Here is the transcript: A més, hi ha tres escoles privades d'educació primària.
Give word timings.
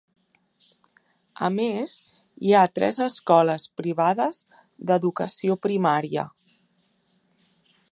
A 1.47 1.49
més, 1.57 1.93
hi 2.47 2.55
ha 2.61 2.71
tres 2.79 2.97
escoles 3.09 3.67
privades 3.81 4.41
d'educació 4.91 5.61
primària. 5.69 6.27